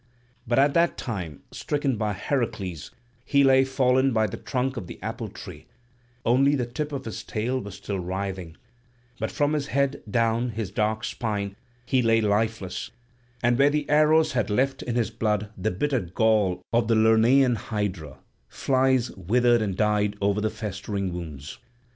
[0.47, 2.89] But at that time, stricken by Heracles,
[3.23, 5.67] he lay fallen by the trunk of the apple tree;
[6.25, 8.57] only the tip of his tail was still writhing;
[9.19, 12.89] but from his head down his dark spine he lay lifeless;
[13.43, 17.55] and where the arrows had left in his blood the bitter gall of the Lernaean
[17.55, 18.17] hydra,
[18.49, 21.59] flies withered and died over the festering wounds.